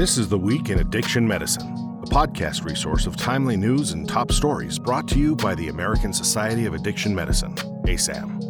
This 0.00 0.16
is 0.16 0.30
The 0.30 0.38
Week 0.38 0.70
in 0.70 0.78
Addiction 0.78 1.28
Medicine, 1.28 1.74
a 2.02 2.06
podcast 2.06 2.64
resource 2.64 3.04
of 3.04 3.18
timely 3.18 3.54
news 3.54 3.92
and 3.92 4.08
top 4.08 4.32
stories 4.32 4.78
brought 4.78 5.06
to 5.08 5.18
you 5.18 5.36
by 5.36 5.54
the 5.54 5.68
American 5.68 6.14
Society 6.14 6.64
of 6.64 6.72
Addiction 6.72 7.14
Medicine, 7.14 7.54
ASAM. 7.84 8.40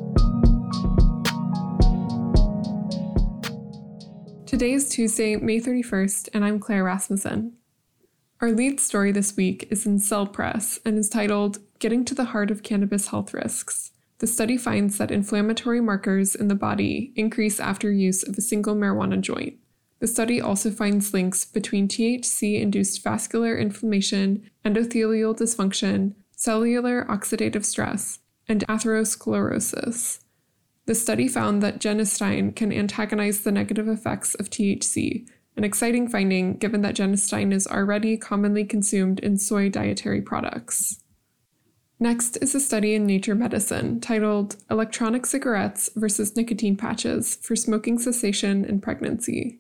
Today 4.46 4.74
is 4.74 4.88
Tuesday, 4.90 5.35
May 5.35 5.58
31st, 5.58 6.28
and 6.32 6.44
I'm 6.44 6.60
Claire 6.60 6.85
Rasmussen. 6.85 7.54
Our 8.40 8.53
lead 8.53 8.78
story 8.78 9.10
this 9.10 9.37
week 9.37 9.67
is 9.72 9.85
in 9.87 9.98
Cell 9.98 10.28
Press 10.28 10.78
and 10.85 10.96
is 10.96 11.08
titled 11.08 11.58
Getting 11.80 12.04
to 12.04 12.14
the 12.14 12.26
Heart 12.26 12.53
of 12.53 12.62
Cannabis 12.62 13.08
Health 13.08 13.35
Risks. 13.35 13.90
The 14.19 14.28
study 14.28 14.56
finds 14.56 14.98
that 14.98 15.10
inflammatory 15.10 15.80
markers 15.80 16.37
in 16.37 16.46
the 16.46 16.55
body 16.55 17.12
increase 17.16 17.59
after 17.59 17.91
use 17.91 18.23
of 18.23 18.38
a 18.38 18.41
single 18.41 18.77
marijuana 18.77 19.20
joint. 19.20 19.59
The 20.00 20.06
study 20.06 20.40
also 20.40 20.70
finds 20.70 21.12
links 21.12 21.45
between 21.45 21.86
THC 21.86 22.59
induced 22.60 23.04
vascular 23.04 23.56
inflammation, 23.56 24.50
endothelial 24.64 25.36
dysfunction, 25.36 26.14
cellular 26.34 27.04
oxidative 27.04 27.66
stress, 27.66 28.18
and 28.48 28.66
atherosclerosis. 28.66 30.20
The 30.86 30.95
study 30.95 31.28
found 31.28 31.62
that 31.62 31.80
genistein 31.80 32.56
can 32.56 32.73
antagonize 32.73 33.42
the 33.42 33.52
negative 33.52 33.88
effects 33.88 34.34
of 34.34 34.48
THC, 34.48 35.28
an 35.56 35.64
exciting 35.64 36.09
finding 36.09 36.54
given 36.56 36.80
that 36.80 36.96
genistein 36.96 37.52
is 37.52 37.66
already 37.66 38.16
commonly 38.16 38.64
consumed 38.64 39.20
in 39.20 39.37
soy 39.37 39.68
dietary 39.68 40.23
products. 40.23 41.02
Next 41.98 42.38
is 42.40 42.54
a 42.54 42.60
study 42.60 42.95
in 42.95 43.04
Nature 43.04 43.34
Medicine 43.34 44.01
titled 44.01 44.56
Electronic 44.70 45.26
Cigarettes 45.26 45.90
versus 45.95 46.34
Nicotine 46.34 46.76
Patches 46.76 47.37
for 47.42 47.54
Smoking 47.54 47.98
Cessation 47.98 48.64
in 48.64 48.80
Pregnancy 48.80 49.59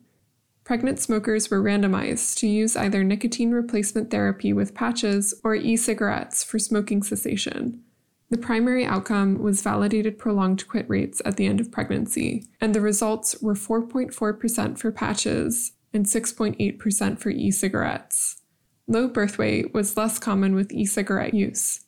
pregnant 0.70 1.00
smokers 1.00 1.50
were 1.50 1.60
randomized 1.60 2.36
to 2.36 2.46
use 2.46 2.76
either 2.76 3.02
nicotine 3.02 3.50
replacement 3.50 4.08
therapy 4.08 4.52
with 4.52 4.72
patches 4.72 5.34
or 5.42 5.56
e 5.56 5.76
cigarettes 5.76 6.44
for 6.44 6.60
smoking 6.60 7.02
cessation. 7.02 7.82
The 8.28 8.38
primary 8.38 8.84
outcome 8.84 9.42
was 9.42 9.62
validated 9.62 10.16
prolonged 10.16 10.68
quit 10.68 10.88
rates 10.88 11.20
at 11.24 11.36
the 11.36 11.46
end 11.46 11.58
of 11.58 11.72
pregnancy, 11.72 12.46
and 12.60 12.72
the 12.72 12.80
results 12.80 13.34
were 13.42 13.54
4.4% 13.54 14.78
for 14.78 14.92
patches 14.92 15.72
and 15.92 16.06
6.8% 16.06 17.18
for 17.18 17.30
e 17.30 17.50
cigarettes. 17.50 18.40
Low 18.86 19.08
birth 19.08 19.38
weight 19.38 19.74
was 19.74 19.96
less 19.96 20.20
common 20.20 20.54
with 20.54 20.70
e 20.70 20.86
cigarette 20.86 21.34
use. 21.34 21.80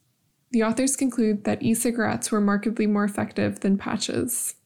The 0.50 0.64
authors 0.64 0.96
conclude 0.96 1.44
that 1.44 1.62
e 1.62 1.74
cigarettes 1.74 2.32
were 2.32 2.40
markedly 2.40 2.88
more 2.88 3.04
effective 3.04 3.60
than 3.60 3.78
patches. 3.78 4.56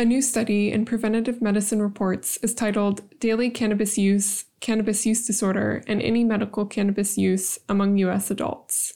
A 0.00 0.04
new 0.04 0.22
study 0.22 0.70
in 0.70 0.84
Preventative 0.84 1.42
Medicine 1.42 1.82
Reports 1.82 2.36
is 2.36 2.54
titled 2.54 3.02
Daily 3.18 3.50
Cannabis 3.50 3.98
Use, 3.98 4.44
Cannabis 4.60 5.04
Use 5.04 5.26
Disorder, 5.26 5.82
and 5.88 6.00
Any 6.00 6.22
Medical 6.22 6.66
Cannabis 6.66 7.18
Use 7.18 7.58
Among 7.68 7.98
U.S. 7.98 8.30
Adults. 8.30 8.94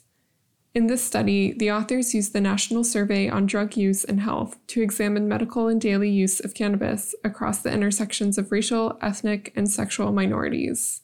In 0.76 0.86
this 0.86 1.02
study, 1.02 1.54
the 1.54 1.72
authors 1.72 2.14
used 2.14 2.32
the 2.32 2.40
National 2.40 2.84
Survey 2.84 3.28
on 3.28 3.46
Drug 3.46 3.76
Use 3.76 4.04
and 4.04 4.20
Health 4.20 4.56
to 4.68 4.80
examine 4.80 5.26
medical 5.26 5.66
and 5.66 5.80
daily 5.80 6.08
use 6.08 6.38
of 6.38 6.54
cannabis 6.54 7.16
across 7.24 7.58
the 7.58 7.72
intersections 7.72 8.38
of 8.38 8.52
racial, 8.52 8.96
ethnic, 9.02 9.52
and 9.56 9.68
sexual 9.68 10.12
minorities. 10.12 11.00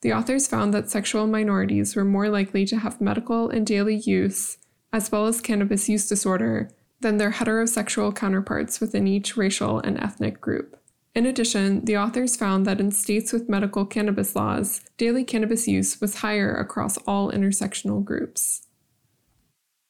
The 0.00 0.14
authors 0.14 0.46
found 0.46 0.72
that 0.72 0.88
sexual 0.88 1.26
minorities 1.26 1.94
were 1.94 2.04
more 2.06 2.30
likely 2.30 2.64
to 2.64 2.78
have 2.78 2.98
medical 2.98 3.50
and 3.50 3.66
daily 3.66 3.96
use, 3.96 4.56
as 4.90 5.12
well 5.12 5.26
as 5.26 5.42
cannabis 5.42 5.86
use 5.86 6.08
disorder, 6.08 6.70
than 7.00 7.18
their 7.18 7.32
heterosexual 7.32 8.14
counterparts 8.14 8.80
within 8.80 9.06
each 9.06 9.36
racial 9.36 9.78
and 9.80 9.98
ethnic 9.98 10.40
group. 10.40 10.80
In 11.14 11.26
addition, 11.26 11.84
the 11.84 11.96
authors 11.96 12.34
found 12.34 12.66
that 12.66 12.80
in 12.80 12.90
states 12.90 13.32
with 13.32 13.48
medical 13.48 13.86
cannabis 13.86 14.34
laws, 14.34 14.80
daily 14.96 15.22
cannabis 15.22 15.68
use 15.68 16.00
was 16.00 16.16
higher 16.16 16.54
across 16.54 16.96
all 17.06 17.30
intersectional 17.30 18.04
groups. 18.04 18.66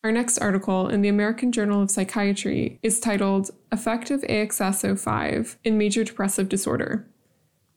Our 0.03 0.13
next 0.13 0.37
article 0.37 0.89
in 0.89 1.01
the 1.01 1.09
American 1.09 1.51
Journal 1.51 1.81
of 1.81 1.91
Psychiatry 1.91 2.79
is 2.83 3.01
titled 3.01 3.51
Effective 3.73 4.21
AXS-05 4.23 5.57
in 5.65 5.79
Major 5.79 6.05
Depressive 6.05 6.51
Disorder. 6.51 7.09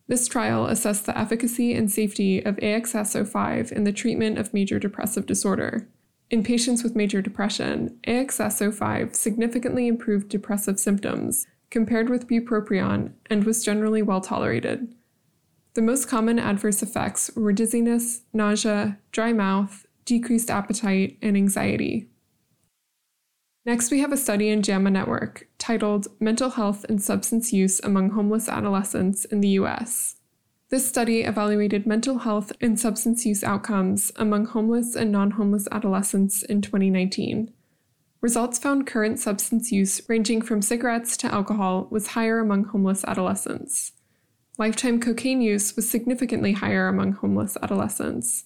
This 0.09 0.27
trial 0.27 0.65
assessed 0.65 1.05
the 1.05 1.17
efficacy 1.17 1.73
and 1.73 1.89
safety 1.89 2.43
of 2.43 2.57
AXS-05 2.57 3.71
in 3.71 3.85
the 3.85 3.93
treatment 3.93 4.37
of 4.37 4.53
major 4.53 4.77
depressive 4.77 5.25
disorder. 5.25 5.87
In 6.29 6.43
patients 6.43 6.83
with 6.83 6.95
major 6.95 7.21
depression, 7.21 7.97
AXS-05 8.05 9.15
significantly 9.15 9.87
improved 9.87 10.27
depressive 10.27 10.77
symptoms 10.79 11.47
compared 11.69 12.09
with 12.09 12.27
bupropion 12.27 13.13
and 13.29 13.45
was 13.45 13.63
generally 13.63 14.01
well 14.01 14.19
tolerated. 14.19 14.93
The 15.73 15.81
most 15.81 16.07
common 16.07 16.37
adverse 16.37 16.81
effects 16.81 17.31
were 17.35 17.53
dizziness, 17.53 18.23
nausea, 18.33 18.97
dry 19.11 19.31
mouth, 19.31 19.85
decreased 20.03 20.49
appetite, 20.49 21.17
and 21.21 21.37
anxiety. 21.37 22.09
Next, 23.65 23.91
we 23.91 23.99
have 23.99 24.11
a 24.11 24.17
study 24.17 24.49
in 24.49 24.63
JAMA 24.63 24.89
Network 24.91 25.47
titled 25.57 26.07
Mental 26.19 26.49
Health 26.49 26.85
and 26.89 27.01
Substance 27.01 27.53
Use 27.53 27.79
Among 27.81 28.11
Homeless 28.11 28.49
Adolescents 28.49 29.25
in 29.25 29.41
the 29.41 29.49
U.S. 29.49 30.15
This 30.69 30.85
study 30.85 31.21
evaluated 31.21 31.87
mental 31.87 32.19
health 32.19 32.51
and 32.59 32.77
substance 32.77 33.25
use 33.25 33.41
outcomes 33.41 34.11
among 34.17 34.47
homeless 34.47 34.95
and 34.95 35.13
non 35.13 35.31
homeless 35.31 35.65
adolescents 35.71 36.43
in 36.43 36.61
2019. 36.61 37.53
Results 38.19 38.59
found 38.59 38.85
current 38.85 39.17
substance 39.17 39.71
use 39.71 40.01
ranging 40.09 40.41
from 40.41 40.61
cigarettes 40.61 41.15
to 41.17 41.33
alcohol 41.33 41.87
was 41.89 42.07
higher 42.07 42.39
among 42.39 42.65
homeless 42.65 43.05
adolescents. 43.05 43.93
Lifetime 44.57 44.99
cocaine 44.99 45.41
use 45.41 45.73
was 45.77 45.89
significantly 45.89 46.51
higher 46.51 46.89
among 46.89 47.13
homeless 47.13 47.55
adolescents, 47.63 48.43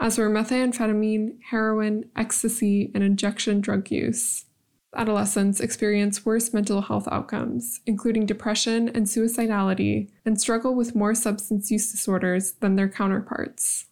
as 0.00 0.18
were 0.18 0.28
methamphetamine, 0.28 1.36
heroin, 1.50 2.10
ecstasy, 2.16 2.90
and 2.94 3.04
injection 3.04 3.60
drug 3.60 3.92
use 3.92 4.46
adolescents 4.94 5.60
experience 5.60 6.26
worse 6.26 6.52
mental 6.52 6.82
health 6.82 7.06
outcomes, 7.10 7.80
including 7.86 8.26
depression 8.26 8.88
and 8.88 9.06
suicidality, 9.06 10.08
and 10.24 10.40
struggle 10.40 10.74
with 10.74 10.94
more 10.94 11.14
substance 11.14 11.70
use 11.70 11.90
disorders 11.92 12.52
than 12.60 12.76
their 12.76 12.88
counterparts. 12.88 13.86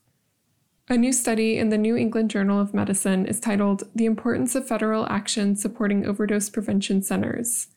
A 0.88 0.96
new 0.96 1.12
study 1.12 1.58
in 1.58 1.68
the 1.68 1.78
New 1.78 1.96
England 1.96 2.30
Journal 2.30 2.60
of 2.60 2.72
Medicine 2.72 3.26
is 3.26 3.40
titled 3.40 3.84
The 3.94 4.06
Importance 4.06 4.54
of 4.54 4.66
Federal 4.66 5.06
Action 5.08 5.54
Supporting 5.54 6.06
Overdose 6.06 6.48
Prevention 6.48 7.02
Centers. 7.02 7.68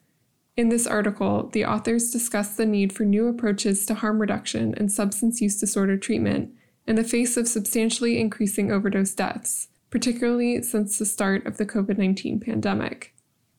In 0.56 0.70
this 0.70 0.88
article, 0.88 1.50
the 1.54 1.66
authors 1.66 2.12
discuss 2.12 2.56
the 2.56 2.66
need 2.66 2.94
for 2.94 3.04
new 3.04 3.28
approaches 3.28 3.86
to 3.86 3.96
harm 3.96 4.20
reduction 4.20 4.74
and 4.78 4.92
substance 4.92 5.42
use 5.42 5.60
disorder 5.60 5.98
treatment 5.98 6.54
in 6.88 6.96
the 6.96 7.04
face 7.04 7.38
of 7.38 7.48
substantially 7.48 8.20
increasing 8.20 8.72
overdose 8.72 9.14
deaths 9.14 9.68
particularly 9.92 10.64
since 10.64 10.98
the 10.98 11.06
start 11.06 11.46
of 11.46 11.58
the 11.58 11.66
COVID 11.66 12.00
19 12.00 12.40
pandemic. 12.40 13.14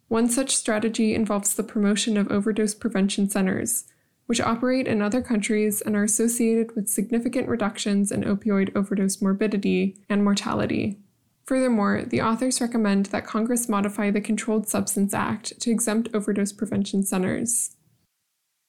One 0.08 0.28
such 0.28 0.56
strategy 0.56 1.14
involves 1.14 1.54
the 1.54 1.62
promotion 1.62 2.16
of 2.16 2.30
overdose 2.30 2.74
prevention 2.74 3.30
centers, 3.30 3.84
which 4.26 4.40
operate 4.40 4.88
in 4.88 5.00
other 5.00 5.22
countries 5.22 5.80
and 5.80 5.94
are 5.94 6.04
associated 6.04 6.74
with 6.74 6.88
significant 6.88 7.48
reductions 7.48 8.10
in 8.10 8.22
opioid 8.24 8.74
overdose 8.74 9.22
morbidity 9.22 9.96
and 10.08 10.24
mortality. 10.24 10.98
Furthermore, 11.44 12.04
the 12.06 12.22
authors 12.22 12.60
recommend 12.60 13.06
that 13.06 13.26
Congress 13.26 13.68
modify 13.68 14.10
the 14.10 14.20
Controlled 14.20 14.68
Substance 14.68 15.12
Act 15.12 15.58
to 15.60 15.70
exempt 15.70 16.08
overdose 16.14 16.52
prevention 16.52 17.02
centers. 17.02 17.76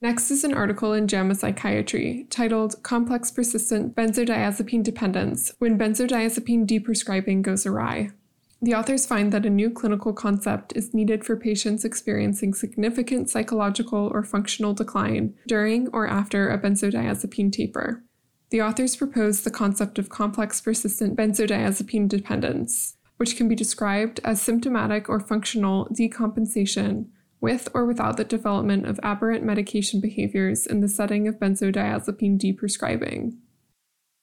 Next 0.03 0.31
is 0.31 0.43
an 0.43 0.53
article 0.53 0.91
in 0.91 1.07
JAMA 1.07 1.33
Psychiatry 1.33 2.27
titled 2.29 2.75
Complex 2.83 3.31
Persistent 3.31 3.95
Benzodiazepine 3.95 4.83
Dependence 4.83 5.53
When 5.59 5.77
Benzodiazepine 5.77 6.67
Deprescribing 6.67 7.41
Goes 7.41 7.65
Awry. 7.65 8.11
The 8.61 8.73
authors 8.73 9.05
find 9.05 9.31
that 9.31 9.45
a 9.45 9.49
new 9.49 9.69
clinical 9.69 10.11
concept 10.11 10.73
is 10.75 10.93
needed 10.93 11.23
for 11.23 11.37
patients 11.37 11.85
experiencing 11.85 12.53
significant 12.53 13.29
psychological 13.29 14.11
or 14.13 14.23
functional 14.23 14.73
decline 14.73 15.35
during 15.47 15.87
or 15.93 16.05
after 16.05 16.49
a 16.49 16.59
benzodiazepine 16.59 17.53
taper. 17.53 18.03
The 18.49 18.61
authors 18.61 18.97
propose 18.97 19.43
the 19.43 19.51
concept 19.51 19.97
of 19.97 20.09
complex 20.09 20.59
persistent 20.59 21.15
benzodiazepine 21.15 22.09
dependence, 22.09 22.97
which 23.15 23.37
can 23.37 23.47
be 23.47 23.55
described 23.55 24.19
as 24.25 24.41
symptomatic 24.41 25.07
or 25.07 25.21
functional 25.21 25.87
decompensation 25.97 27.05
with 27.43 27.67
or 27.73 27.85
without 27.85 28.15
the 28.15 28.23
development 28.23 28.87
of 28.87 29.01
aberrant 29.03 29.43
medication 29.43 29.99
behaviors 29.99 30.65
in 30.65 30.79
the 30.79 30.87
setting 30.87 31.27
of 31.27 31.35
benzodiazepine 31.35 32.39
deprescribing. 32.39 33.35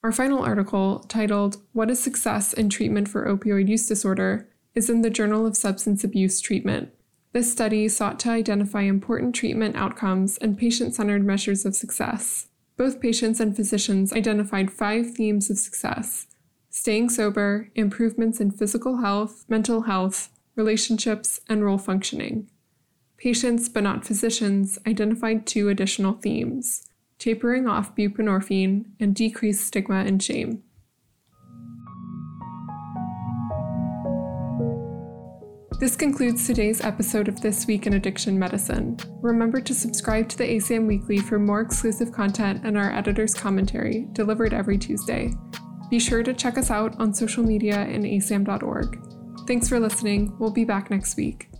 Our 0.03 0.11
final 0.11 0.41
article, 0.41 1.05
titled 1.07 1.57
What 1.71 1.91
is 1.91 2.01
Success 2.01 2.51
in 2.51 2.69
Treatment 2.69 3.07
for 3.07 3.27
Opioid 3.27 3.67
Use 3.67 3.87
Disorder, 3.87 4.49
is 4.73 4.89
in 4.89 5.03
the 5.03 5.11
Journal 5.11 5.45
of 5.45 5.55
Substance 5.55 6.03
Abuse 6.03 6.41
Treatment. 6.41 6.91
This 7.31 7.51
study 7.51 7.87
sought 7.87 8.19
to 8.21 8.31
identify 8.31 8.81
important 8.81 9.35
treatment 9.35 9.75
outcomes 9.75 10.39
and 10.39 10.57
patient 10.57 10.95
centered 10.95 11.23
measures 11.23 11.63
of 11.63 11.75
success. 11.75 12.47
Both 12.75 12.99
patients 12.99 13.39
and 13.39 13.55
physicians 13.55 14.11
identified 14.11 14.71
five 14.71 15.11
themes 15.11 15.49
of 15.51 15.59
success 15.59 16.25
staying 16.71 17.09
sober, 17.09 17.69
improvements 17.75 18.39
in 18.39 18.49
physical 18.49 18.97
health, 19.01 19.43
mental 19.49 19.81
health, 19.81 20.29
relationships, 20.55 21.41
and 21.49 21.63
role 21.63 21.77
functioning. 21.77 22.47
Patients, 23.21 23.69
but 23.69 23.83
not 23.83 24.03
physicians, 24.03 24.79
identified 24.87 25.45
two 25.45 25.69
additional 25.69 26.13
themes 26.13 26.87
tapering 27.21 27.67
off 27.67 27.95
buprenorphine, 27.95 28.83
and 28.99 29.13
decreased 29.13 29.67
stigma 29.67 29.97
and 29.97 30.23
shame. 30.23 30.63
This 35.79 35.95
concludes 35.95 36.47
today's 36.47 36.81
episode 36.81 37.27
of 37.27 37.39
This 37.41 37.67
Week 37.67 37.85
in 37.85 37.93
Addiction 37.93 38.39
Medicine. 38.39 38.97
Remember 39.21 39.61
to 39.61 39.73
subscribe 39.73 40.29
to 40.29 40.37
the 40.37 40.43
ASAM 40.43 40.87
Weekly 40.87 41.19
for 41.19 41.37
more 41.37 41.61
exclusive 41.61 42.11
content 42.11 42.61
and 42.63 42.75
our 42.75 42.91
editor's 42.91 43.35
commentary, 43.35 44.07
delivered 44.13 44.53
every 44.53 44.79
Tuesday. 44.79 45.31
Be 45.91 45.99
sure 45.99 46.23
to 46.23 46.33
check 46.33 46.57
us 46.57 46.71
out 46.71 46.99
on 46.99 47.13
social 47.13 47.43
media 47.43 47.81
and 47.81 48.03
asam.org. 48.03 48.99
Thanks 49.45 49.69
for 49.69 49.79
listening. 49.79 50.35
We'll 50.39 50.51
be 50.51 50.65
back 50.65 50.89
next 50.89 51.17
week. 51.17 51.50